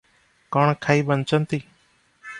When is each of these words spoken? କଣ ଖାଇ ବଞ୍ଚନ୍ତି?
କଣ 0.55 0.73
ଖାଇ 0.87 1.05
ବଞ୍ଚନ୍ତି? 1.11 1.63